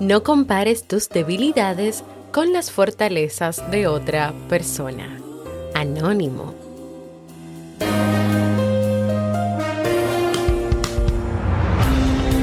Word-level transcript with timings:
No 0.00 0.22
compares 0.22 0.84
tus 0.84 1.10
debilidades 1.10 2.04
con 2.32 2.54
las 2.54 2.70
fortalezas 2.70 3.70
de 3.70 3.86
otra 3.86 4.32
persona. 4.48 5.20
Anónimo. 5.74 6.54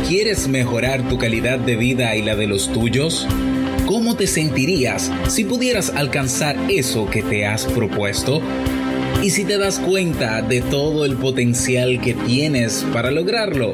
¿Quieres 0.08 0.48
mejorar 0.48 1.10
tu 1.10 1.18
calidad 1.18 1.58
de 1.58 1.78
vida 1.78 2.16
y 2.16 2.22
la 2.22 2.36
de 2.36 2.46
los 2.46 2.72
tuyos? 2.72 3.28
¿Cómo 3.88 4.16
te 4.16 4.28
sentirías 4.28 5.12
si 5.28 5.44
pudieras 5.44 5.90
alcanzar 5.90 6.56
eso 6.70 7.10
que 7.10 7.24
te 7.24 7.48
has 7.48 7.66
propuesto? 7.66 8.40
¿Y 9.24 9.32
si 9.32 9.46
te 9.46 9.58
das 9.58 9.80
cuenta 9.80 10.44
de 10.44 10.62
todo 10.62 11.06
el 11.06 11.16
potencial 11.16 12.00
que 12.02 12.14
tienes 12.14 12.86
para 12.94 13.10
lograrlo? 13.10 13.74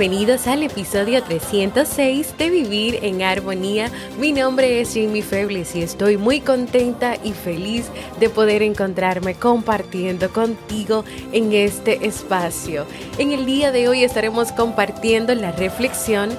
Bienvenidos 0.00 0.46
al 0.46 0.62
episodio 0.62 1.22
306 1.22 2.38
de 2.38 2.48
Vivir 2.48 3.00
en 3.02 3.20
Armonía. 3.20 3.90
Mi 4.18 4.32
nombre 4.32 4.80
es 4.80 4.94
Jamie 4.94 5.22
Febles 5.22 5.76
y 5.76 5.82
estoy 5.82 6.16
muy 6.16 6.40
contenta 6.40 7.16
y 7.22 7.34
feliz 7.34 7.90
de 8.18 8.30
poder 8.30 8.62
encontrarme 8.62 9.34
compartiendo 9.34 10.32
contigo 10.32 11.04
en 11.32 11.52
este 11.52 12.06
espacio. 12.06 12.86
En 13.18 13.32
el 13.32 13.44
día 13.44 13.72
de 13.72 13.88
hoy 13.88 14.02
estaremos 14.02 14.52
compartiendo 14.52 15.34
la 15.34 15.52
reflexión 15.52 16.30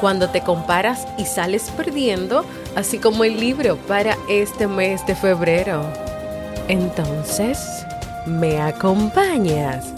cuando 0.00 0.30
te 0.30 0.42
comparas 0.42 1.04
y 1.18 1.24
sales 1.24 1.72
perdiendo, 1.76 2.44
así 2.76 2.98
como 2.98 3.24
el 3.24 3.40
libro 3.40 3.78
para 3.88 4.16
este 4.28 4.68
mes 4.68 5.04
de 5.08 5.16
febrero. 5.16 5.82
Entonces, 6.68 7.58
¿me 8.26 8.60
acompañas? 8.60 9.97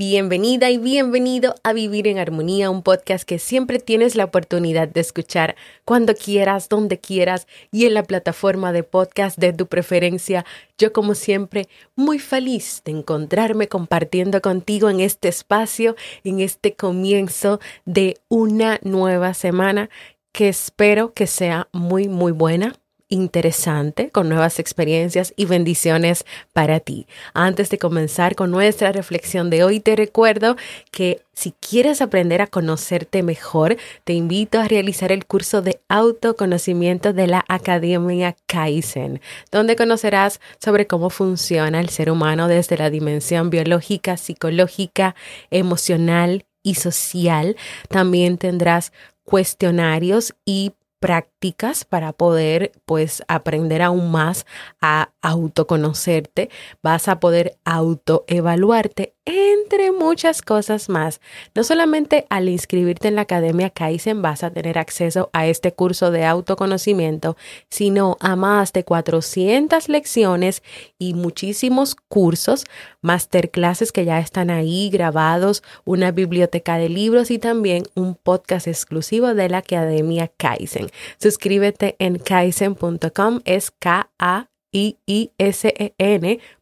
Bienvenida 0.00 0.70
y 0.70 0.78
bienvenido 0.78 1.56
a 1.62 1.74
Vivir 1.74 2.08
en 2.08 2.16
Armonía, 2.16 2.70
un 2.70 2.82
podcast 2.82 3.24
que 3.24 3.38
siempre 3.38 3.78
tienes 3.78 4.16
la 4.16 4.24
oportunidad 4.24 4.88
de 4.88 5.02
escuchar 5.02 5.56
cuando 5.84 6.14
quieras, 6.14 6.70
donde 6.70 6.98
quieras 6.98 7.46
y 7.70 7.84
en 7.84 7.92
la 7.92 8.02
plataforma 8.04 8.72
de 8.72 8.82
podcast 8.82 9.36
de 9.36 9.52
tu 9.52 9.66
preferencia. 9.66 10.46
Yo 10.78 10.94
como 10.94 11.14
siempre 11.14 11.68
muy 11.96 12.18
feliz 12.18 12.80
de 12.86 12.92
encontrarme 12.92 13.68
compartiendo 13.68 14.40
contigo 14.40 14.88
en 14.88 15.00
este 15.00 15.28
espacio, 15.28 15.96
en 16.24 16.40
este 16.40 16.74
comienzo 16.74 17.60
de 17.84 18.16
una 18.30 18.80
nueva 18.82 19.34
semana 19.34 19.90
que 20.32 20.48
espero 20.48 21.12
que 21.12 21.26
sea 21.26 21.68
muy, 21.72 22.08
muy 22.08 22.32
buena 22.32 22.79
interesante, 23.10 24.10
con 24.10 24.28
nuevas 24.28 24.58
experiencias 24.58 25.34
y 25.36 25.44
bendiciones 25.44 26.24
para 26.54 26.80
ti. 26.80 27.06
Antes 27.34 27.68
de 27.68 27.78
comenzar 27.78 28.34
con 28.34 28.50
nuestra 28.50 28.92
reflexión 28.92 29.50
de 29.50 29.62
hoy, 29.64 29.80
te 29.80 29.96
recuerdo 29.96 30.56
que 30.90 31.22
si 31.34 31.52
quieres 31.52 32.00
aprender 32.00 32.40
a 32.40 32.46
conocerte 32.46 33.22
mejor, 33.22 33.76
te 34.04 34.12
invito 34.12 34.60
a 34.60 34.68
realizar 34.68 35.10
el 35.10 35.26
curso 35.26 35.62
de 35.62 35.80
autoconocimiento 35.88 37.12
de 37.12 37.26
la 37.26 37.44
Academia 37.48 38.36
Kaizen, 38.46 39.20
donde 39.50 39.76
conocerás 39.76 40.40
sobre 40.58 40.86
cómo 40.86 41.10
funciona 41.10 41.80
el 41.80 41.88
ser 41.88 42.10
humano 42.10 42.46
desde 42.46 42.76
la 42.76 42.90
dimensión 42.90 43.50
biológica, 43.50 44.16
psicológica, 44.16 45.14
emocional 45.50 46.44
y 46.62 46.74
social. 46.74 47.56
También 47.88 48.38
tendrás 48.38 48.92
cuestionarios 49.24 50.34
y 50.44 50.72
prácticas 51.00 51.84
para 51.84 52.12
poder 52.12 52.72
pues 52.84 53.22
aprender 53.26 53.82
aún 53.82 54.12
más 54.12 54.46
a 54.80 55.10
autoconocerte, 55.22 56.50
vas 56.82 57.08
a 57.08 57.20
poder 57.20 57.56
autoevaluarte 57.64 59.14
entre 59.24 59.92
muchas 59.92 60.42
cosas 60.42 60.88
más. 60.88 61.20
No 61.54 61.62
solamente 61.62 62.26
al 62.30 62.48
inscribirte 62.48 63.08
en 63.08 63.14
la 63.14 63.22
Academia 63.22 63.70
Kaizen 63.70 64.22
vas 64.22 64.42
a 64.42 64.50
tener 64.50 64.78
acceso 64.78 65.30
a 65.32 65.46
este 65.46 65.72
curso 65.72 66.10
de 66.10 66.24
autoconocimiento, 66.24 67.36
sino 67.68 68.16
a 68.20 68.34
más 68.36 68.72
de 68.72 68.84
400 68.84 69.88
lecciones 69.88 70.62
y 70.98 71.14
muchísimos 71.14 71.94
cursos, 71.94 72.64
masterclasses 73.00 73.92
que 73.92 74.04
ya 74.04 74.18
están 74.18 74.50
ahí 74.50 74.90
grabados, 74.90 75.62
una 75.84 76.10
biblioteca 76.10 76.76
de 76.76 76.88
libros 76.88 77.30
y 77.30 77.38
también 77.38 77.84
un 77.94 78.14
podcast 78.14 78.66
exclusivo 78.66 79.34
de 79.34 79.48
la 79.48 79.58
Academia 79.58 80.30
Kaizen. 80.36 80.88
Suscríbete 81.18 81.96
en 81.98 82.18
kaizen.com, 82.18 83.40
es 83.44 83.70
K-A 83.70 84.49
iisen.com 84.72 86.60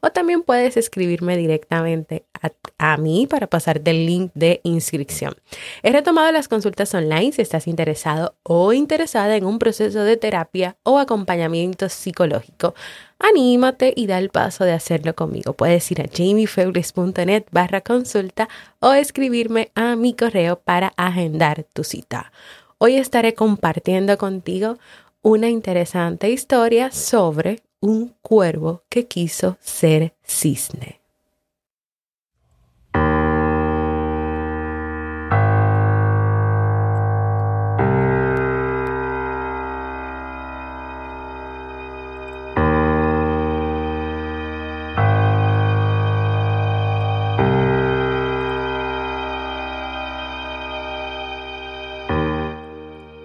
o 0.00 0.10
también 0.10 0.42
puedes 0.42 0.76
escribirme 0.76 1.36
directamente 1.36 2.24
a, 2.78 2.96
mí 2.96 3.26
para 3.28 3.46
pasarte 3.46 3.90
el 3.90 4.06
link 4.06 4.32
de 4.34 4.60
inscripción. 4.64 5.34
He 5.82 5.92
retomado 5.92 6.32
las 6.32 6.48
consultas 6.48 6.94
online 6.94 7.32
si 7.32 7.42
estás 7.42 7.68
interesado 7.68 8.34
o 8.42 8.72
interesada 8.72 9.36
en 9.36 9.44
un 9.44 9.58
proceso 9.58 10.02
de 10.02 10.16
terapia 10.16 10.76
o 10.82 10.98
acompañamiento 10.98 11.88
psicológico. 11.88 12.74
Anímate 13.18 13.92
y 13.94 14.06
da 14.06 14.18
el 14.18 14.30
paso 14.30 14.64
de 14.64 14.72
hacerlo 14.72 15.14
conmigo. 15.14 15.52
Puedes 15.52 15.90
ir 15.92 16.00
a 16.00 16.08
jamiefebles.net 16.12 17.44
barra 17.52 17.82
consulta 17.82 18.48
o 18.80 18.92
escribirme 18.92 19.70
a 19.74 19.94
mi 19.94 20.14
correo 20.14 20.58
para 20.58 20.92
agendar 20.96 21.64
tu 21.72 21.84
cita. 21.84 22.32
Hoy 22.78 22.96
estaré 22.96 23.34
compartiendo 23.34 24.18
contigo 24.18 24.76
una 25.22 25.48
interesante 25.48 26.30
historia 26.30 26.90
sobre 26.90 27.62
un 27.80 28.16
cuervo 28.22 28.82
que 28.88 29.06
quiso 29.06 29.56
ser 29.60 30.14
cisne. 30.24 31.01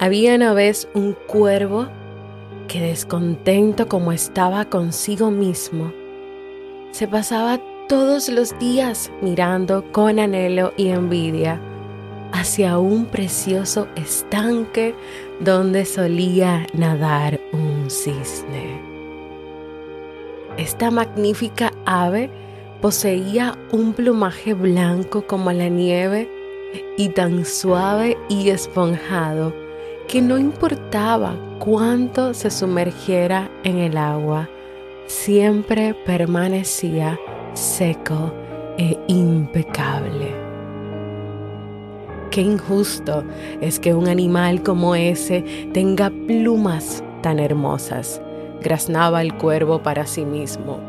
Había 0.07 0.36
una 0.36 0.54
vez 0.54 0.88
un 0.94 1.18
cuervo 1.27 1.89
que 2.69 2.80
descontento 2.80 3.89
como 3.89 4.13
estaba 4.13 4.63
consigo 4.63 5.31
mismo, 5.31 5.92
se 6.92 7.09
pasaba 7.09 7.59
todos 7.89 8.30
los 8.30 8.57
días 8.57 9.12
mirando 9.21 9.83
con 9.92 10.18
anhelo 10.18 10.71
y 10.77 10.88
envidia 10.88 11.59
hacia 12.31 12.77
un 12.77 13.07
precioso 13.07 13.89
estanque 13.98 14.95
donde 15.42 15.83
solía 15.83 16.65
nadar 16.71 17.42
un 17.51 17.89
cisne. 17.89 18.80
Esta 20.56 20.89
magnífica 20.89 21.74
ave 21.86 22.30
poseía 22.81 23.57
un 23.74 23.92
plumaje 23.92 24.53
blanco 24.53 25.27
como 25.27 25.51
la 25.51 25.68
nieve 25.68 26.31
y 26.98 27.10
tan 27.10 27.44
suave 27.44 28.15
y 28.30 28.51
esponjado 28.51 29.66
que 30.07 30.21
no 30.21 30.38
importaba 30.38 31.36
cuánto 31.59 32.33
se 32.33 32.50
sumergiera 32.50 33.51
en 33.63 33.77
el 33.77 33.98
agua, 33.98 34.50
siempre 35.06 35.94
permanecía 35.94 37.19
seco 37.54 38.33
e 38.77 38.98
impecable. 39.07 40.48
qué 42.30 42.42
injusto 42.42 43.24
es 43.62 43.80
que 43.80 43.95
un 43.95 44.07
animal 44.07 44.62
como 44.62 44.94
ese 44.94 45.42
tenga 45.74 46.12
plumas 46.27 47.03
tan 47.24 47.39
hermosas, 47.39 48.21
graznaba 48.62 49.24
el 49.24 49.33
cuervo 49.33 49.81
para 49.81 50.06
sí 50.06 50.24
mismo. 50.24 50.80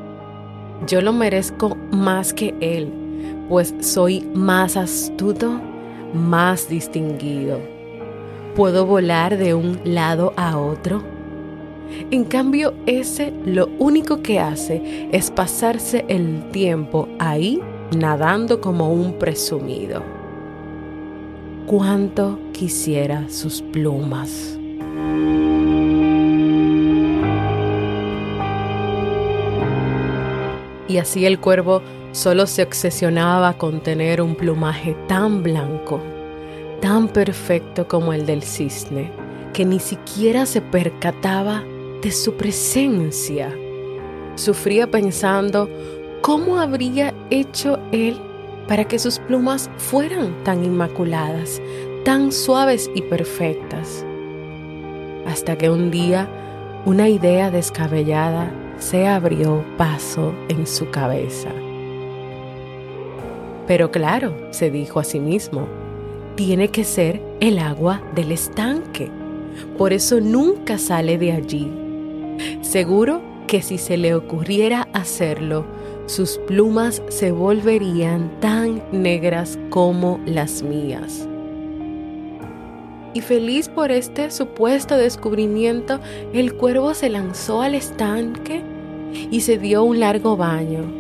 Yo 0.87 1.01
lo 1.01 1.13
merezco 1.13 1.77
más 1.91 2.35
que 2.35 2.55
él, 2.61 2.93
pues 3.49 3.75
soy 3.81 4.29
más 4.35 4.77
astuto, 4.77 5.59
más 6.13 6.69
distinguido. 6.69 7.78
Puedo 8.59 8.87
volar 8.87 9.39
de 9.39 9.55
un 9.55 9.79
lado 9.85 10.33
a 10.37 10.59
otro. 10.59 11.05
En 12.11 12.25
cambio, 12.25 12.75
ese 12.87 13.33
lo 13.47 13.69
único 13.79 14.21
que 14.21 14.41
hace 14.41 15.09
es 15.13 15.31
pasarse 15.31 16.05
el 16.09 16.51
tiempo 16.51 17.09
ahí 17.21 17.63
nadando 17.97 18.61
como 18.61 18.93
un 18.93 19.13
presumido. 19.13 20.03
Cuánto 21.67 22.41
quisiera 22.53 23.29
sus 23.29 23.63
plumas. 23.63 24.59
Y 30.89 30.97
así 30.97 31.27
el 31.27 31.39
cuervo 31.39 31.81
solo 32.11 32.49
se 32.49 32.65
obsesionaba 32.65 33.53
con 33.53 33.85
tener 33.85 34.21
un 34.21 34.35
plumaje 34.35 34.97
tan 35.07 35.45
blanco, 35.45 36.01
tan 36.81 37.09
perfecto 37.09 37.87
como 37.89 38.13
el 38.13 38.27
del 38.27 38.43
cisne, 38.43 39.11
que 39.53 39.65
ni 39.65 39.81
siquiera 39.81 40.47
se 40.47 40.61
percataba 40.61 41.65
de 42.03 42.13
su 42.13 42.35
presencia. 42.35 43.55
Sufría 44.37 44.91
pensando 44.91 45.69
cómo 46.21 46.59
habría 46.59 47.13
hecho 47.31 47.79
él 47.93 48.21
para 48.69 48.85
que 48.85 48.99
sus 48.99 49.19
plumas 49.19 49.71
fueran 49.79 50.33
tan 50.45 50.65
inmaculadas, 50.65 51.61
tan 52.05 52.31
suaves 52.31 52.91
y 52.95 53.03
perfectas. 53.03 54.05
Hasta 55.27 55.57
que 55.57 55.71
un 55.71 55.91
día 55.91 56.29
una 56.85 57.09
idea 57.09 57.51
descabellada 57.51 58.51
se 58.79 59.07
abrió 59.07 59.65
paso 59.77 60.33
en 60.49 60.67
su 60.67 60.91
cabeza. 60.91 61.51
Pero 63.67 63.91
claro, 63.91 64.35
se 64.51 64.71
dijo 64.71 65.01
a 65.01 65.05
sí 65.05 65.21
mismo, 65.21 65.67
tiene 66.39 66.69
que 66.69 66.85
ser 66.85 67.21
el 67.41 67.59
agua 67.59 68.01
del 68.15 68.31
estanque. 68.31 69.11
Por 69.77 69.93
eso 69.93 70.21
nunca 70.21 70.79
sale 70.79 71.19
de 71.19 71.33
allí. 71.33 71.69
Seguro 72.61 73.21
que 73.49 73.61
si 73.61 73.77
se 73.77 73.97
le 73.97 74.15
ocurriera 74.15 74.87
hacerlo, 74.93 75.67
sus 76.07 76.39
plumas 76.47 77.03
se 77.09 77.33
volverían 77.33 78.31
tan 78.39 78.81
negras 78.93 79.59
como 79.69 80.21
las 80.27 80.63
mías. 80.63 81.29
Y 83.15 83.21
feliz 83.21 83.69
por 83.69 83.91
este 83.91 84.31
supuesto 84.31 84.97
descubrimiento, 84.97 85.99
el 86.33 86.55
cuervo 86.55 86.95
se 86.95 87.09
lanzó 87.09 87.63
al 87.63 87.75
estanque 87.75 88.63
y 89.29 89.41
se 89.41 89.59
dio 89.59 89.83
un 89.83 89.99
largo 89.99 90.37
baño. 90.37 90.98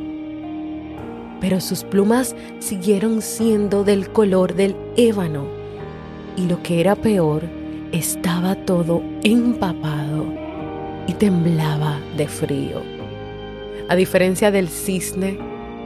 Pero 1.41 1.61
sus 1.61 1.85
plumas 1.85 2.35
siguieron 2.59 3.23
siendo 3.23 3.85
del 3.85 4.11
color 4.11 4.55
del 4.55 4.75
ébano 4.97 5.59
y 6.39 6.47
lo 6.47 6.63
que 6.63 6.81
era 6.81 6.95
peor, 6.95 7.43
estaba 7.91 8.55
todo 8.55 9.03
empapado 9.25 10.27
y 11.07 11.15
temblaba 11.15 11.99
de 12.17 12.29
frío. 12.29 12.83
A 13.89 13.97
diferencia 13.97 14.51
del 14.51 14.69
cisne, 14.69 15.39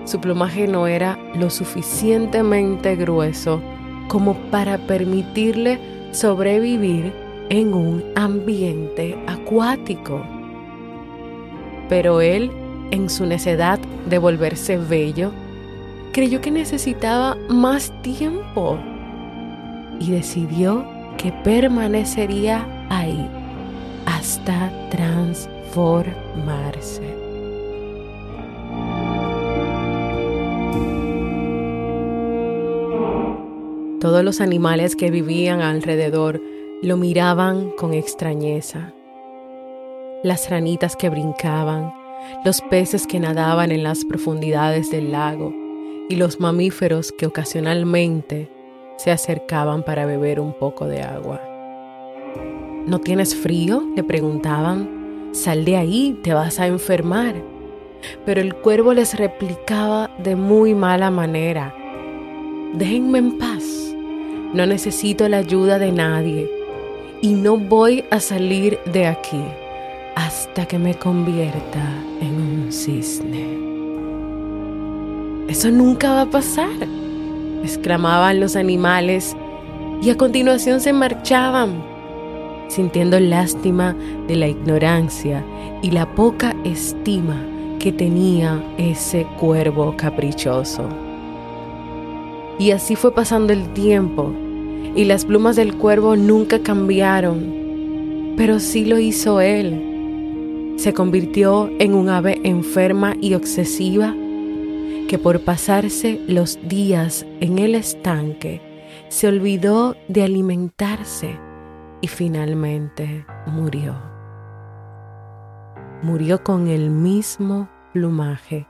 su 0.05 0.21
plumaje 0.21 0.67
no 0.67 0.87
era 0.87 1.19
lo 1.35 1.49
suficientemente 1.49 2.97
grueso 2.97 3.63
como 4.09 4.35
para 4.51 4.79
permitirle 4.79 5.79
sobrevivir 6.11 7.13
en 7.49 7.73
un 7.73 8.05
ambiente 8.15 9.17
acuático. 9.27 10.23
Pero 11.89 12.21
él, 12.21 12.51
en 12.91 13.09
su 13.09 13.25
necedad 13.25 13.79
de 14.09 14.19
volverse 14.19 14.77
bello, 14.77 15.33
creyó 16.13 16.43
que 16.43 16.51
necesitaba 16.51 17.37
más 17.49 17.91
tiempo 18.03 18.79
y 19.99 20.11
decidió 20.11 20.87
que 21.17 21.33
permanecería 21.33 22.67
ahí 22.91 23.27
hasta 24.07 24.71
transformarse. 24.91 27.23
Todos 34.01 34.25
los 34.25 34.41
animales 34.41 34.97
que 34.97 35.11
vivían 35.11 35.61
alrededor 35.61 36.41
lo 36.83 36.97
miraban 36.97 37.71
con 37.71 37.95
extrañeza. 37.95 38.93
Las 40.25 40.51
ranitas 40.51 40.97
que 40.97 41.09
brincaban, 41.09 41.95
los 42.45 42.61
peces 42.63 43.07
que 43.07 43.21
nadaban 43.21 43.71
en 43.71 43.85
las 43.85 44.05
profundidades 44.05 44.91
del 44.91 45.13
lago 45.13 45.62
y 46.09 46.17
los 46.17 46.41
mamíferos 46.41 47.13
que 47.13 47.27
ocasionalmente 47.27 48.51
se 48.97 49.11
acercaban 49.11 49.83
para 49.83 50.07
beber 50.07 50.41
un 50.41 50.53
poco 50.53 50.87
de 50.87 51.03
agua. 51.03 51.41
¿No 52.87 53.01
tienes 53.01 53.35
frío? 53.35 53.83
le 53.97 54.03
preguntaban. 54.03 55.31
Sal 55.33 55.65
de 55.65 55.77
ahí, 55.77 56.19
te 56.23 56.35
vas 56.35 56.61
a 56.61 56.67
enfermar. 56.67 57.35
Pero 58.27 58.41
el 58.41 58.55
cuervo 58.55 58.93
les 58.93 59.17
replicaba 59.17 60.11
de 60.19 60.37
muy 60.37 60.75
mala 60.75 61.11
manera. 61.11 61.75
Déjenme 62.75 63.19
en 63.19 63.39
paz. 63.39 63.95
No 64.53 64.67
necesito 64.67 65.29
la 65.29 65.39
ayuda 65.39 65.79
de 65.79 65.93
nadie 65.93 66.51
y 67.23 67.35
no 67.35 67.57
voy 67.57 68.05
a 68.11 68.21
salir 68.21 68.79
de 68.93 69.07
aquí 69.07 69.43
hasta 70.17 70.67
que 70.67 70.79
me 70.79 70.95
convierta 70.95 71.89
en 72.21 72.35
un 72.35 72.73
cisne. 72.73 73.62
Eso 75.49 75.71
nunca 75.71 76.13
va 76.13 76.21
a 76.23 76.31
pasar, 76.31 76.71
exclamaban 77.63 78.41
los 78.41 78.57
animales 78.57 79.37
y 80.01 80.11
a 80.11 80.17
continuación 80.17 80.81
se 80.81 80.93
marchaban, 80.93 81.83
sintiendo 82.69 83.21
lástima 83.21 83.95
de 84.29 84.37
la 84.37 84.49
ignorancia 84.49 85.45
y 85.83 85.91
la 85.91 86.15
poca 86.15 86.55
estima 86.65 87.37
que 87.79 87.93
tenía 87.93 88.65
ese 88.79 89.27
cuervo 89.39 89.95
caprichoso. 89.97 90.89
Y 92.59 92.71
así 92.71 92.97
fue 92.97 93.13
pasando 93.13 93.53
el 93.53 93.69
tiempo, 93.75 94.33
y 94.95 95.05
las 95.05 95.25
plumas 95.25 95.57
del 95.57 95.75
cuervo 95.77 96.17
nunca 96.17 96.61
cambiaron, 96.61 98.35
pero 98.37 98.61
sí 98.61 98.85
lo 98.85 98.99
hizo 98.99 99.41
él. 99.41 100.75
Se 100.77 100.93
convirtió 100.93 101.71
en 101.79 101.95
un 101.95 102.09
ave 102.09 102.41
enferma 102.45 103.17
y 103.21 103.35
obsesiva 103.35 104.15
que 105.09 105.19
por 105.19 105.45
pasarse 105.45 106.21
los 106.27 106.59
días 106.69 107.27
en 107.41 107.59
el 107.59 107.75
estanque 107.75 108.61
se 109.09 109.29
olvidó 109.29 109.97
de 110.09 110.25
alimentarse 110.25 111.39
y 112.01 112.09
finalmente 112.09 113.27
murió. 113.47 113.95
Murió 116.03 116.43
con 116.43 116.69
el 116.69 116.91
mismo 116.91 117.69
plumaje 117.93 118.67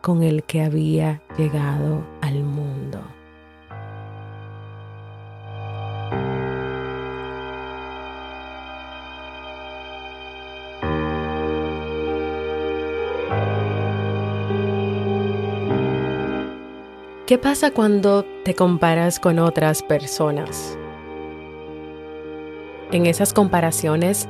con 0.00 0.22
el 0.22 0.44
que 0.44 0.62
había 0.62 1.22
llegado 1.36 2.06
al 2.20 2.44
mundo. 2.44 3.00
¿Qué 17.28 17.36
pasa 17.36 17.72
cuando 17.72 18.24
te 18.42 18.54
comparas 18.54 19.20
con 19.20 19.38
otras 19.38 19.82
personas? 19.82 20.78
En 22.90 23.04
esas 23.04 23.34
comparaciones, 23.34 24.26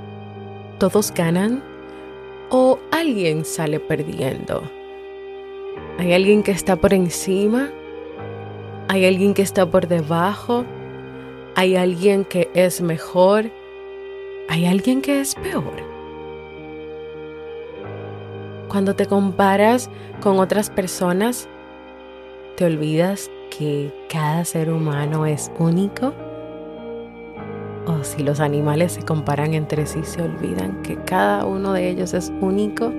¿todos 0.78 1.14
ganan 1.14 1.62
o 2.50 2.80
alguien 2.90 3.44
sale 3.44 3.78
perdiendo? 3.78 4.64
¿Hay 6.00 6.12
alguien 6.12 6.42
que 6.42 6.50
está 6.50 6.74
por 6.74 6.92
encima? 6.92 7.70
¿Hay 8.88 9.06
alguien 9.06 9.32
que 9.32 9.42
está 9.42 9.64
por 9.64 9.86
debajo? 9.86 10.64
¿Hay 11.54 11.76
alguien 11.76 12.24
que 12.24 12.50
es 12.52 12.80
mejor? 12.80 13.44
¿Hay 14.48 14.66
alguien 14.66 15.02
que 15.02 15.20
es 15.20 15.36
peor? 15.36 15.84
Cuando 18.68 18.96
te 18.96 19.06
comparas 19.06 19.88
con 20.20 20.40
otras 20.40 20.68
personas, 20.68 21.48
¿Te 22.58 22.64
olvidas 22.64 23.30
que 23.56 23.94
cada 24.10 24.44
ser 24.44 24.72
humano 24.72 25.26
es 25.26 25.48
único? 25.60 26.12
O 27.86 28.02
si 28.02 28.24
los 28.24 28.40
animales 28.40 28.94
se 28.94 29.02
comparan 29.02 29.54
entre 29.54 29.86
sí, 29.86 30.00
se 30.02 30.22
olvidan 30.22 30.82
que 30.82 30.96
cada 30.96 31.46
uno 31.46 31.72
de 31.72 31.88
ellos 31.88 32.14
es 32.14 32.32
único. 32.40 32.92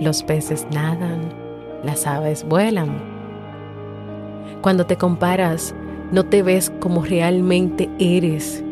Los 0.00 0.22
peces 0.22 0.66
nadan, 0.70 1.28
las 1.84 2.06
aves 2.06 2.42
vuelan. 2.48 2.96
Cuando 4.62 4.86
te 4.86 4.96
comparas 4.96 5.74
no 6.10 6.24
te 6.24 6.42
ves 6.42 6.72
como 6.80 7.04
realmente 7.04 7.90
eres 7.98 8.64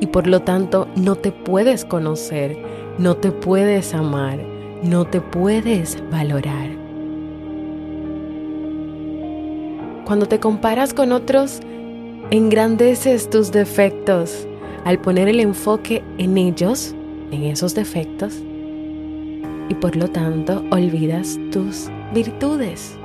y 0.00 0.06
por 0.06 0.26
lo 0.26 0.40
tanto 0.40 0.88
no 0.96 1.16
te 1.16 1.32
puedes 1.32 1.84
conocer, 1.84 2.56
no 2.96 3.14
te 3.14 3.30
puedes 3.30 3.92
amar, 3.92 4.38
no 4.82 5.04
te 5.04 5.20
puedes 5.20 6.02
valorar. 6.10 6.83
Cuando 10.04 10.26
te 10.26 10.38
comparas 10.38 10.92
con 10.92 11.12
otros, 11.12 11.60
engrandeces 12.30 13.30
tus 13.30 13.52
defectos 13.52 14.46
al 14.84 14.98
poner 14.98 15.28
el 15.28 15.40
enfoque 15.40 16.04
en 16.18 16.36
ellos, 16.36 16.94
en 17.30 17.44
esos 17.44 17.74
defectos, 17.74 18.34
y 19.70 19.74
por 19.74 19.96
lo 19.96 20.08
tanto 20.08 20.62
olvidas 20.70 21.38
tus 21.50 21.88
virtudes. 22.12 22.98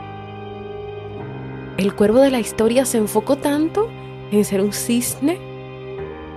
El 1.77 1.95
cuervo 1.95 2.19
de 2.19 2.31
la 2.31 2.41
historia 2.41 2.83
se 2.83 2.97
enfocó 2.97 3.37
tanto 3.37 3.87
en 4.31 4.43
ser 4.43 4.59
un 4.59 4.73
cisne 4.73 5.37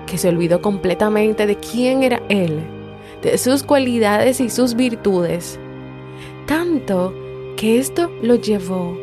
que 0.06 0.16
se 0.16 0.28
olvidó 0.28 0.62
completamente 0.62 1.44
de 1.46 1.56
quién 1.56 2.04
era 2.04 2.22
él, 2.28 2.60
de 3.20 3.36
sus 3.36 3.64
cualidades 3.64 4.40
y 4.40 4.48
sus 4.48 4.76
virtudes. 4.76 5.58
Tanto 6.46 7.12
que 7.56 7.78
esto 7.78 8.12
lo 8.22 8.36
llevó 8.36 9.01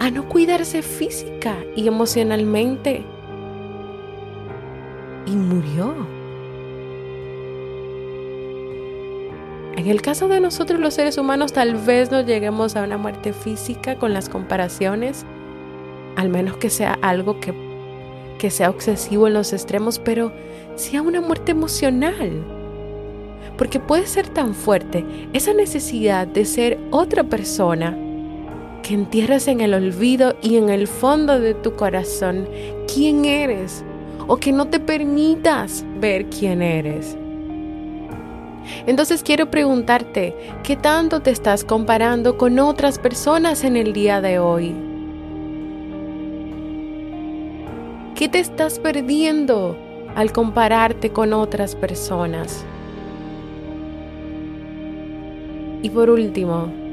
a 0.00 0.10
no 0.10 0.26
cuidarse 0.28 0.80
física 0.82 1.58
y 1.76 1.86
emocionalmente. 1.86 3.04
Y 5.26 5.36
murió. 5.36 5.94
En 9.76 9.86
el 9.86 10.00
caso 10.00 10.26
de 10.26 10.40
nosotros 10.40 10.80
los 10.80 10.94
seres 10.94 11.18
humanos 11.18 11.52
tal 11.52 11.74
vez 11.76 12.10
no 12.10 12.22
lleguemos 12.22 12.76
a 12.76 12.82
una 12.82 12.96
muerte 12.96 13.34
física 13.34 13.96
con 13.96 14.14
las 14.14 14.30
comparaciones, 14.30 15.26
al 16.16 16.30
menos 16.30 16.56
que 16.56 16.70
sea 16.70 16.98
algo 17.02 17.38
que, 17.38 17.54
que 18.38 18.50
sea 18.50 18.70
obsesivo 18.70 19.26
en 19.26 19.34
los 19.34 19.52
extremos, 19.52 19.98
pero 19.98 20.32
sí 20.76 20.96
a 20.96 21.02
una 21.02 21.20
muerte 21.20 21.52
emocional. 21.52 22.42
Porque 23.58 23.80
puede 23.80 24.06
ser 24.06 24.28
tan 24.28 24.54
fuerte 24.54 25.04
esa 25.34 25.52
necesidad 25.52 26.26
de 26.26 26.46
ser 26.46 26.78
otra 26.90 27.24
persona 27.24 27.94
que 28.90 28.96
en 29.46 29.60
el 29.60 29.72
olvido 29.72 30.34
y 30.42 30.56
en 30.56 30.68
el 30.68 30.88
fondo 30.88 31.38
de 31.38 31.54
tu 31.54 31.76
corazón 31.76 32.48
quién 32.92 33.24
eres 33.24 33.84
o 34.26 34.36
que 34.36 34.50
no 34.50 34.66
te 34.66 34.80
permitas 34.80 35.84
ver 36.00 36.26
quién 36.26 36.60
eres. 36.60 37.16
Entonces 38.88 39.22
quiero 39.22 39.48
preguntarte, 39.48 40.34
¿qué 40.64 40.74
tanto 40.74 41.20
te 41.20 41.30
estás 41.30 41.62
comparando 41.62 42.36
con 42.36 42.58
otras 42.58 42.98
personas 42.98 43.62
en 43.62 43.76
el 43.76 43.92
día 43.92 44.20
de 44.20 44.40
hoy? 44.40 44.74
¿Qué 48.16 48.28
te 48.28 48.40
estás 48.40 48.80
perdiendo 48.80 49.76
al 50.16 50.32
compararte 50.32 51.10
con 51.10 51.32
otras 51.32 51.76
personas? 51.76 52.64
Y 55.80 55.90
por 55.90 56.10
último, 56.10 56.89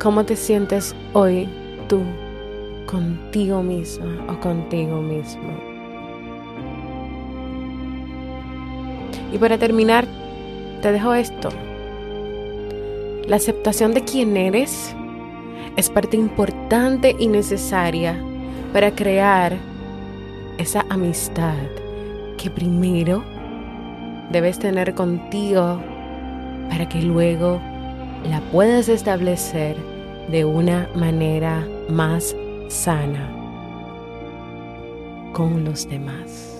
¿cómo 0.00 0.24
te 0.24 0.34
sientes 0.34 0.94
hoy 1.12 1.46
tú 1.86 2.00
contigo 2.86 3.62
misma 3.62 4.24
o 4.28 4.40
contigo 4.40 5.02
mismo? 5.02 5.52
Y 9.32 9.38
para 9.38 9.58
terminar, 9.58 10.06
te 10.80 10.90
dejo 10.90 11.12
esto. 11.12 11.50
La 13.26 13.36
aceptación 13.36 13.92
de 13.92 14.02
quién 14.02 14.36
eres 14.36 14.94
es 15.76 15.90
parte 15.90 16.16
importante 16.16 17.14
y 17.18 17.28
necesaria 17.28 18.18
para 18.72 18.94
crear 18.94 19.56
esa 20.56 20.84
amistad 20.88 21.58
que 22.38 22.50
primero 22.50 23.22
debes 24.32 24.58
tener 24.58 24.94
contigo 24.94 25.80
para 26.70 26.88
que 26.88 27.02
luego 27.02 27.60
la 28.24 28.40
puedas 28.52 28.88
establecer 28.88 29.76
de 30.30 30.44
una 30.44 30.88
manera 30.94 31.66
más 31.88 32.36
sana 32.68 33.28
con 35.32 35.64
los 35.64 35.88
demás. 35.88 36.59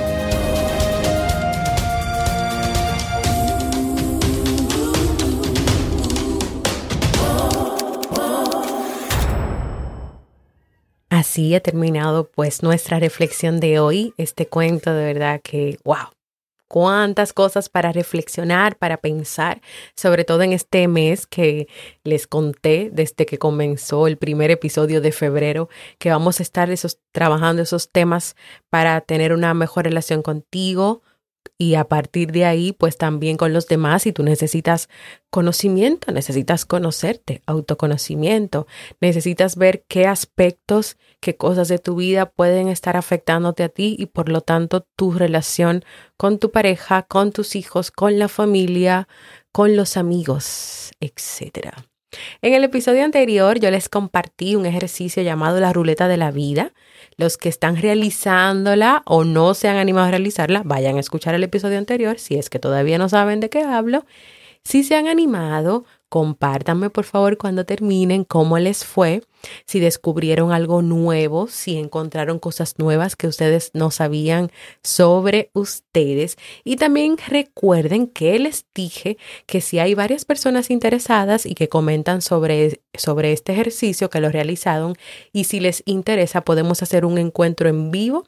Así 11.31 11.55
ha 11.55 11.61
terminado 11.61 12.29
pues 12.29 12.61
nuestra 12.61 12.99
reflexión 12.99 13.61
de 13.61 13.79
hoy, 13.79 14.13
este 14.17 14.47
cuento 14.47 14.93
de 14.93 15.05
verdad 15.05 15.39
que, 15.41 15.79
wow, 15.85 16.09
cuántas 16.67 17.31
cosas 17.31 17.69
para 17.69 17.93
reflexionar, 17.93 18.75
para 18.75 18.97
pensar, 18.97 19.61
sobre 19.95 20.25
todo 20.25 20.41
en 20.41 20.51
este 20.51 20.89
mes 20.89 21.25
que 21.25 21.69
les 22.03 22.27
conté 22.27 22.89
desde 22.91 23.25
que 23.25 23.37
comenzó 23.37 24.07
el 24.07 24.17
primer 24.17 24.51
episodio 24.51 24.99
de 24.99 25.13
febrero, 25.13 25.69
que 25.99 26.09
vamos 26.09 26.41
a 26.41 26.43
estar 26.43 26.69
esos, 26.69 26.99
trabajando 27.13 27.61
esos 27.61 27.89
temas 27.89 28.35
para 28.69 28.99
tener 28.99 29.31
una 29.31 29.53
mejor 29.53 29.85
relación 29.85 30.23
contigo, 30.23 31.01
y 31.57 31.75
a 31.75 31.83
partir 31.83 32.31
de 32.31 32.45
ahí, 32.45 32.71
pues 32.71 32.97
también 32.97 33.37
con 33.37 33.53
los 33.53 33.67
demás, 33.67 34.01
si 34.01 34.11
tú 34.11 34.23
necesitas 34.23 34.89
conocimiento, 35.29 36.11
necesitas 36.11 36.65
conocerte, 36.65 37.43
autoconocimiento, 37.45 38.65
necesitas 38.99 39.55
ver 39.55 39.83
qué 39.87 40.07
aspectos, 40.07 40.97
qué 41.19 41.37
cosas 41.37 41.67
de 41.67 41.77
tu 41.77 41.95
vida 41.95 42.25
pueden 42.25 42.67
estar 42.67 42.97
afectándote 42.97 43.61
a 43.63 43.69
ti 43.69 43.95
y 43.99 44.07
por 44.07 44.29
lo 44.29 44.41
tanto 44.41 44.87
tu 44.95 45.11
relación 45.11 45.85
con 46.17 46.39
tu 46.39 46.49
pareja, 46.51 47.03
con 47.03 47.31
tus 47.31 47.55
hijos, 47.55 47.91
con 47.91 48.17
la 48.17 48.27
familia, 48.27 49.07
con 49.51 49.75
los 49.75 49.97
amigos, 49.97 50.91
etcétera. 50.99 51.75
En 52.41 52.53
el 52.53 52.63
episodio 52.63 53.03
anterior 53.03 53.59
yo 53.59 53.71
les 53.71 53.87
compartí 53.87 54.55
un 54.55 54.65
ejercicio 54.65 55.23
llamado 55.23 55.59
la 55.59 55.73
ruleta 55.73 56.07
de 56.07 56.17
la 56.17 56.31
vida. 56.31 56.73
Los 57.17 57.37
que 57.37 57.49
están 57.49 57.75
realizándola 57.75 59.03
o 59.05 59.23
no 59.23 59.53
se 59.53 59.67
han 59.67 59.77
animado 59.77 60.07
a 60.07 60.11
realizarla, 60.11 60.63
vayan 60.65 60.97
a 60.97 60.99
escuchar 60.99 61.35
el 61.35 61.43
episodio 61.43 61.77
anterior 61.77 62.19
si 62.19 62.35
es 62.35 62.49
que 62.49 62.59
todavía 62.59 62.97
no 62.97 63.09
saben 63.09 63.39
de 63.39 63.49
qué 63.49 63.61
hablo. 63.61 64.05
Si 64.63 64.83
se 64.83 64.95
han 64.95 65.07
animado, 65.07 65.85
Compártanme 66.11 66.89
por 66.89 67.05
favor 67.05 67.37
cuando 67.37 67.65
terminen 67.65 68.25
cómo 68.25 68.59
les 68.59 68.83
fue, 68.83 69.23
si 69.65 69.79
descubrieron 69.79 70.51
algo 70.51 70.81
nuevo, 70.81 71.47
si 71.47 71.77
encontraron 71.77 72.37
cosas 72.37 72.77
nuevas 72.77 73.15
que 73.15 73.27
ustedes 73.27 73.71
no 73.73 73.91
sabían 73.91 74.51
sobre 74.83 75.51
ustedes. 75.53 76.35
Y 76.65 76.75
también 76.75 77.15
recuerden 77.29 78.07
que 78.07 78.37
les 78.39 78.65
dije 78.75 79.17
que 79.45 79.61
si 79.61 79.79
hay 79.79 79.93
varias 79.93 80.25
personas 80.25 80.69
interesadas 80.69 81.45
y 81.45 81.55
que 81.55 81.69
comentan 81.69 82.21
sobre, 82.21 82.81
sobre 82.93 83.31
este 83.31 83.53
ejercicio 83.53 84.09
que 84.09 84.19
lo 84.19 84.27
realizaron 84.27 84.95
y 85.31 85.45
si 85.45 85.61
les 85.61 85.81
interesa 85.85 86.41
podemos 86.41 86.83
hacer 86.83 87.05
un 87.05 87.19
encuentro 87.19 87.69
en 87.69 87.89
vivo 87.89 88.25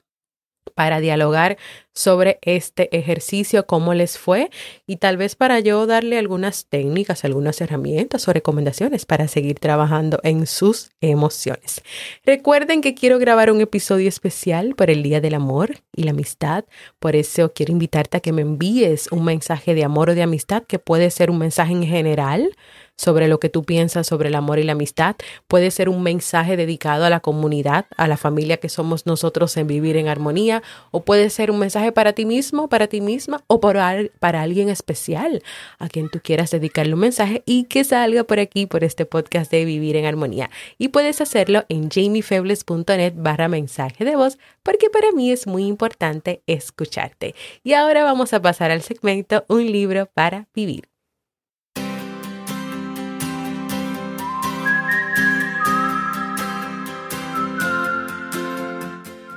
para 0.76 1.00
dialogar 1.00 1.58
sobre 1.94 2.40
este 2.42 2.96
ejercicio, 2.98 3.68
cómo 3.68 3.94
les 3.94 4.18
fue 4.18 4.50
y 4.88 4.98
tal 4.98 5.18
vez 5.18 5.36
para 5.36 5.60
yo 5.60 5.86
darle 5.86 6.18
algunas 6.18 6.66
técnicas, 6.66 7.24
algunas 7.24 7.62
herramientas 7.62 8.28
o 8.28 8.34
recomendaciones 8.34 9.06
para 9.06 9.28
seguir 9.28 9.60
trabajando 9.60 10.20
en 10.24 10.48
sus 10.48 10.90
emociones. 11.02 11.84
Recuerden 12.26 12.82
que 12.82 12.96
quiero 12.96 13.20
grabar 13.20 13.52
un 13.52 13.62
episodio 13.62 14.10
especial 14.10 14.74
por 14.76 14.90
el 14.90 15.04
Día 15.04 15.22
del 15.22 15.36
Amor 15.36 15.78
y 15.96 16.04
la 16.04 16.12
Amistad, 16.12 16.66
por 17.00 17.16
eso 17.16 17.54
quiero 17.54 17.72
invitarte 17.72 18.18
a 18.18 18.22
que 18.22 18.32
me 18.32 18.42
envíes 18.42 19.12
un 19.12 19.24
mensaje 19.24 19.76
de 19.76 19.84
amor 19.84 20.10
o 20.10 20.16
de 20.16 20.24
amistad 20.24 20.64
que 20.64 20.80
puede 20.80 21.12
ser 21.12 21.30
un 21.30 21.38
mensaje 21.38 21.74
en 21.74 21.84
general 21.84 22.56
sobre 22.96 23.28
lo 23.28 23.40
que 23.40 23.50
tú 23.50 23.64
piensas 23.64 24.08
sobre 24.08 24.30
el 24.30 24.36
amor 24.36 24.60
y 24.60 24.64
la 24.64 24.74
amistad. 24.74 25.16
Puede 25.48 25.72
ser 25.72 25.90
un 25.90 26.04
mensaje 26.04 26.58
dedicado 26.58 27.06
a 27.06 27.10
la 27.10 27.20
comunidad, 27.20 27.86
a 27.98 28.08
la 28.08 28.18
familia 28.18 28.58
que 28.58 28.70
somos 28.70 29.06
nosotros 29.06 29.56
en 29.58 29.68
vivir 29.68 29.98
en 29.98 30.08
armonía, 30.08 30.64
o 30.92 31.04
puede 31.04 31.30
ser 31.30 31.52
un 31.52 31.60
mensaje 31.60 31.92
para 31.92 32.14
ti 32.14 32.26
mismo, 32.26 32.70
para 32.70 32.88
ti 32.88 33.02
misma, 33.02 33.44
o 33.48 33.60
para, 33.60 33.98
para 34.20 34.42
alguien 34.42 34.70
especial 34.70 35.42
a 35.80 35.90
quien 35.90 36.10
tú 36.10 36.20
quieras 36.24 36.52
dedicarle 36.52 36.94
un 36.94 37.02
mensaje 37.02 37.44
y 37.46 37.66
que 37.66 37.84
salga 37.84 38.24
por 38.24 38.40
aquí, 38.40 38.66
por 38.66 38.84
este 38.84 39.06
podcast 39.06 39.52
de 39.52 39.66
Vivir 39.66 39.96
en 39.96 40.06
Armonía. 40.06 40.50
Y 40.78 40.90
puedes 40.90 41.22
hacerlo 41.22 41.66
en 41.70 41.90
jamiefebles.net 41.90 43.14
barra 43.16 43.48
mensaje 43.48 44.06
de 44.06 44.16
voz, 44.16 44.38
porque 44.62 44.90
para 44.90 45.12
mí 45.12 45.32
es 45.32 45.48
muy 45.48 45.66
importante 45.66 46.42
escucharte. 46.48 47.36
Y 47.64 47.74
ahora 47.74 48.04
vamos 48.04 48.34
a 48.34 48.42
pasar 48.42 48.72
al 48.72 48.82
segmento 48.82 49.46
Un 49.48 49.72
libro 49.72 50.10
para 50.14 50.48
vivir. 50.54 50.93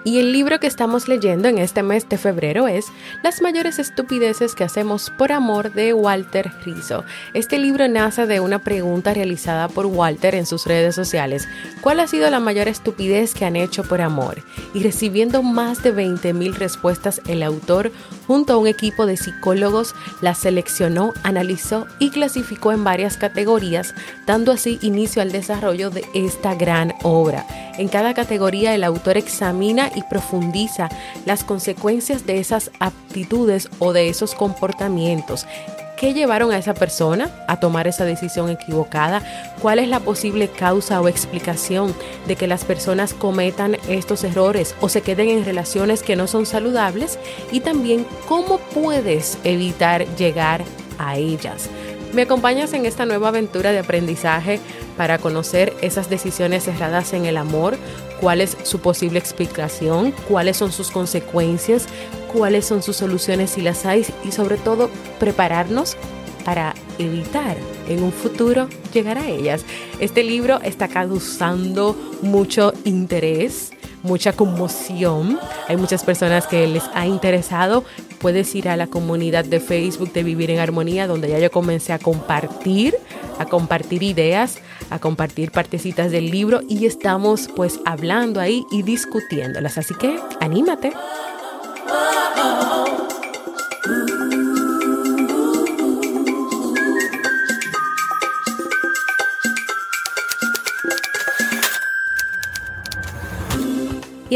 Y 0.07 0.21
el 0.21 0.31
libro 0.31 0.61
que 0.61 0.69
estamos 0.69 1.09
leyendo 1.09 1.49
en 1.49 1.59
este 1.59 1.83
mes 1.83 2.09
de 2.09 2.17
febrero 2.17 2.69
es 2.69 2.87
Las 3.25 3.43
mayores 3.43 3.81
estupideces 3.81 4.55
que 4.55 4.63
hacemos 4.63 5.11
por 5.11 5.33
amor 5.33 5.73
de 5.73 5.95
Walter 5.95 6.53
Rizzo. 6.65 7.05
Este 7.35 7.59
libro 7.59 7.89
nace 7.89 8.25
de 8.29 8.39
una 8.39 8.61
pregunta 8.61 9.13
realizada 9.13 9.67
por 9.67 9.87
Walter 9.87 10.37
en 10.37 10.47
sus 10.47 10.65
redes 10.65 10.95
sociales. 10.95 11.49
¿Cuál 11.81 11.99
ha 11.99 12.07
sido 12.07 12.31
la 12.31 12.39
mayor 12.39 12.69
estupidez 12.69 13.35
que 13.35 13.47
han 13.47 13.57
hecho 13.57 13.83
por 13.83 14.01
amor? 14.01 14.45
Y 14.75 14.85
recibiendo 14.85 15.43
más 15.43 15.83
de 15.83 15.93
20.000 15.93 16.55
respuestas, 16.55 17.21
el 17.27 17.43
autor, 17.43 17.91
junto 18.27 18.53
a 18.53 18.57
un 18.57 18.67
equipo 18.67 19.07
de 19.07 19.17
psicólogos, 19.17 19.95
las 20.21 20.39
seleccionó, 20.39 21.13
analizó 21.23 21.87
y 21.99 22.11
clasificó 22.11 22.73
en 22.73 22.85
varias 22.85 23.17
categorías, 23.17 23.95
dando 24.27 24.53
así 24.53 24.79
inicio 24.83 25.23
al 25.23 25.33
desarrollo 25.33 25.91
de 25.91 26.05
esta 26.15 26.55
gran 26.55 26.95
obra. 27.03 27.47
En 27.79 27.89
cada 27.89 28.15
categoría 28.15 28.75
el 28.75 28.85
autor 28.85 29.17
examina 29.17 29.91
y 29.95 30.03
profundiza 30.03 30.89
las 31.25 31.45
consecuencias 31.45 32.27
de 32.27 32.39
esas 32.39 32.71
aptitudes 32.81 33.69
o 33.79 33.93
de 33.93 34.09
esos 34.09 34.35
comportamientos. 34.35 35.47
¿Qué 35.97 36.13
llevaron 36.13 36.53
a 36.53 36.59
esa 36.59 36.75
persona 36.75 37.31
a 37.47 37.59
tomar 37.59 37.87
esa 37.87 38.05
decisión 38.05 38.51
equivocada? 38.51 39.23
¿Cuál 39.63 39.79
es 39.79 39.89
la 39.89 39.99
posible 39.99 40.49
causa 40.49 41.01
o 41.01 41.09
explicación 41.09 41.95
de 42.27 42.37
que 42.37 42.47
las 42.47 42.65
personas 42.65 43.15
cometan 43.15 43.79
estos 43.89 44.23
errores 44.23 44.75
o 44.83 44.91
se 44.91 45.01
queden 45.01 45.31
en 45.31 45.47
relaciones 45.47 46.03
que 46.03 46.15
no 46.15 46.27
son 46.27 46.45
saludables? 46.45 47.19
Y 47.51 47.61
también 47.61 48.07
cómo 48.29 48.59
puedes 48.59 49.39
evitar 49.43 50.05
llegar 50.17 50.65
a 50.99 51.17
ellas. 51.17 51.71
¿Me 52.13 52.23
acompañas 52.23 52.75
en 52.75 52.85
esta 52.85 53.07
nueva 53.07 53.29
aventura 53.29 53.73
de 53.73 53.79
aprendizaje 53.79 54.61
para 54.99 55.17
conocer 55.17 55.73
esas 55.81 56.11
decisiones 56.11 56.69
erradas 56.69 57.15
en 57.15 57.25
el 57.25 57.39
amor? 57.39 57.79
¿Cuál 58.21 58.41
es 58.41 58.57
su 58.63 58.81
posible 58.81 59.19
explicación? 59.19 60.13
¿Cuáles 60.29 60.57
son 60.57 60.73
sus 60.73 60.91
consecuencias? 60.91 61.87
¿Cuáles 62.33 62.65
son 62.65 62.83
sus 62.83 62.97
soluciones 62.97 63.51
si 63.51 63.61
las 63.61 63.85
hay? 63.87 64.07
Y 64.25 64.33
sobre 64.33 64.57
todo, 64.57 64.91
prepararnos 65.19 65.97
para 66.45 66.75
evitar 66.99 67.57
en 67.89 68.03
un 68.03 68.13
futuro 68.13 68.69
llegar 68.93 69.19
a 69.19 69.29
ellas. 69.29 69.65
Este 70.01 70.23
libro 70.23 70.61
está 70.63 70.89
causando 70.89 71.97
mucho 72.23 72.73
interés 72.85 73.73
mucha 74.07 74.33
conmoción. 74.33 75.39
Hay 75.69 75.77
muchas 75.77 76.05
personas 76.05 76.47
que 76.47 76.67
les 76.67 76.85
ha 76.95 77.07
interesado. 77.07 77.85
Puedes 78.19 78.55
ir 78.55 78.69
a 78.69 78.77
la 78.77 78.87
comunidad 78.87 79.45
de 79.45 79.61
Facebook 79.61 80.13
de 80.13 80.23
Vivir 80.23 80.51
en 80.51 80.59
Armonía, 80.59 81.07
donde 81.07 81.29
ya 81.29 81.39
yo 81.39 81.51
comencé 81.51 81.93
a 81.93 81.99
compartir, 81.99 82.97
a 83.39 83.47
compartir 83.47 84.03
ideas, 84.03 84.59
a 84.91 84.99
compartir 84.99 85.51
partecitas 85.51 86.11
del 86.11 86.31
libro 86.31 86.61
y 86.69 86.87
estamos 86.87 87.49
pues 87.55 87.81
hablando 87.85 88.41
ahí 88.41 88.65
y 88.71 88.83
discutiéndolas. 88.83 89.79
Así 89.79 89.95
que 89.95 90.19
anímate. 90.41 90.93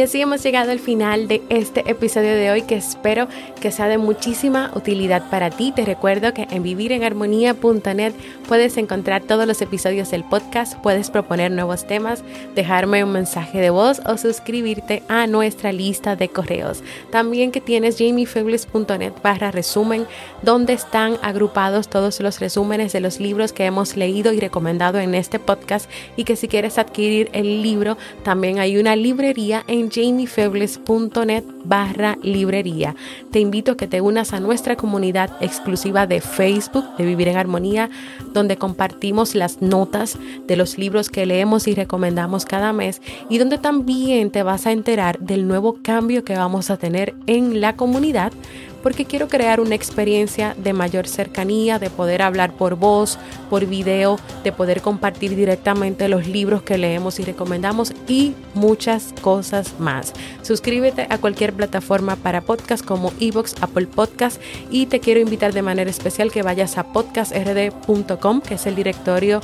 Y 0.00 0.02
así 0.02 0.18
hemos 0.22 0.42
llegado 0.42 0.70
al 0.70 0.78
final 0.78 1.28
de 1.28 1.42
este 1.50 1.84
episodio 1.90 2.32
de 2.34 2.50
hoy 2.50 2.62
que 2.62 2.74
espero 2.74 3.28
que 3.60 3.70
sea 3.70 3.86
de 3.86 3.98
muchísima 3.98 4.70
utilidad 4.74 5.28
para 5.28 5.50
ti. 5.50 5.72
Te 5.76 5.84
recuerdo 5.84 6.32
que 6.32 6.48
en 6.50 6.62
vivirenarmonía.net 6.62 8.14
puedes 8.48 8.78
encontrar 8.78 9.20
todos 9.24 9.46
los 9.46 9.60
episodios 9.60 10.10
del 10.10 10.24
podcast, 10.24 10.78
puedes 10.78 11.10
proponer 11.10 11.52
nuevos 11.52 11.86
temas, 11.86 12.24
dejarme 12.54 13.04
un 13.04 13.12
mensaje 13.12 13.60
de 13.60 13.68
voz 13.68 14.00
o 14.06 14.16
suscribirte 14.16 15.02
a 15.08 15.26
nuestra 15.26 15.70
lista 15.70 16.16
de 16.16 16.30
correos. 16.30 16.82
También 17.10 17.52
que 17.52 17.60
tienes 17.60 17.98
jamiefebles.net 17.98 19.12
barra 19.22 19.50
resumen 19.50 20.06
donde 20.40 20.72
están 20.72 21.18
agrupados 21.20 21.90
todos 21.90 22.20
los 22.20 22.40
resúmenes 22.40 22.94
de 22.94 23.00
los 23.00 23.20
libros 23.20 23.52
que 23.52 23.66
hemos 23.66 23.98
leído 23.98 24.32
y 24.32 24.40
recomendado 24.40 24.98
en 24.98 25.14
este 25.14 25.38
podcast 25.38 25.90
y 26.16 26.24
que 26.24 26.36
si 26.36 26.48
quieres 26.48 26.78
adquirir 26.78 27.28
el 27.34 27.62
libro 27.62 27.98
también 28.22 28.60
hay 28.60 28.78
una 28.78 28.96
librería 28.96 29.62
en 29.66 29.89
jamiefebles.net 29.90 31.44
barra 31.64 32.16
librería. 32.22 32.94
Te 33.30 33.40
invito 33.40 33.72
a 33.72 33.76
que 33.76 33.86
te 33.86 34.00
unas 34.00 34.32
a 34.32 34.40
nuestra 34.40 34.76
comunidad 34.76 35.30
exclusiva 35.40 36.06
de 36.06 36.20
Facebook 36.20 36.84
de 36.96 37.04
Vivir 37.04 37.28
en 37.28 37.36
Armonía, 37.36 37.90
donde 38.32 38.56
compartimos 38.56 39.34
las 39.34 39.60
notas 39.60 40.18
de 40.46 40.56
los 40.56 40.78
libros 40.78 41.10
que 41.10 41.26
leemos 41.26 41.68
y 41.68 41.74
recomendamos 41.74 42.44
cada 42.44 42.72
mes 42.72 43.02
y 43.28 43.38
donde 43.38 43.58
también 43.58 44.30
te 44.30 44.42
vas 44.42 44.66
a 44.66 44.72
enterar 44.72 45.18
del 45.18 45.46
nuevo 45.46 45.78
cambio 45.82 46.24
que 46.24 46.36
vamos 46.36 46.70
a 46.70 46.76
tener 46.76 47.14
en 47.26 47.60
la 47.60 47.76
comunidad 47.76 48.32
porque 48.82 49.04
quiero 49.04 49.28
crear 49.28 49.60
una 49.60 49.74
experiencia 49.74 50.54
de 50.56 50.72
mayor 50.72 51.06
cercanía, 51.06 51.78
de 51.78 51.90
poder 51.90 52.22
hablar 52.22 52.52
por 52.52 52.76
voz, 52.76 53.18
por 53.48 53.66
video, 53.66 54.18
de 54.44 54.52
poder 54.52 54.80
compartir 54.80 55.36
directamente 55.36 56.08
los 56.08 56.26
libros 56.26 56.62
que 56.62 56.78
leemos 56.78 57.20
y 57.20 57.24
recomendamos 57.24 57.92
y 58.08 58.34
muchas 58.54 59.14
cosas 59.20 59.78
más. 59.78 60.12
Suscríbete 60.42 61.06
a 61.10 61.18
cualquier 61.18 61.52
plataforma 61.52 62.16
para 62.16 62.40
podcast 62.40 62.84
como 62.84 63.12
Evox, 63.20 63.54
Apple 63.60 63.86
Podcast 63.86 64.40
y 64.70 64.86
te 64.86 65.00
quiero 65.00 65.20
invitar 65.20 65.52
de 65.52 65.62
manera 65.62 65.90
especial 65.90 66.30
que 66.30 66.42
vayas 66.42 66.78
a 66.78 66.92
podcastrd.com, 66.92 68.40
que 68.40 68.54
es 68.54 68.66
el 68.66 68.76
directorio 68.76 69.40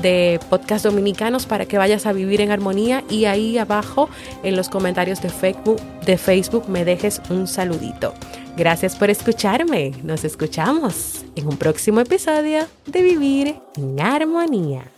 de 0.00 0.40
podcast 0.48 0.84
dominicanos 0.84 1.46
para 1.46 1.66
que 1.66 1.76
vayas 1.76 2.06
a 2.06 2.12
vivir 2.12 2.40
en 2.40 2.50
armonía 2.50 3.04
y 3.10 3.26
ahí 3.26 3.58
abajo 3.58 4.08
en 4.42 4.56
los 4.56 4.68
comentarios 4.68 5.20
de 5.20 5.28
Facebook, 5.28 5.80
de 6.06 6.16
Facebook 6.16 6.68
me 6.68 6.84
dejes 6.84 7.20
un 7.28 7.46
saludito. 7.46 8.14
Gracias 8.56 8.96
por 8.96 9.08
escucharme. 9.08 9.92
Nos 10.02 10.24
escuchamos 10.24 11.24
en 11.36 11.48
un 11.48 11.56
próximo 11.56 12.00
episodio 12.00 12.66
de 12.86 13.02
Vivir 13.02 13.56
en 13.76 13.98
Armonía. 13.98 14.91